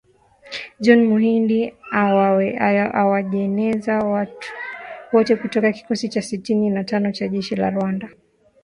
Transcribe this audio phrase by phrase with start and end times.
[0.83, 1.59] John Muhindi
[3.05, 4.27] Uwajeneza
[5.15, 8.09] wote kutoka kikosi cha sitini na tano cha jeshi la Rwanda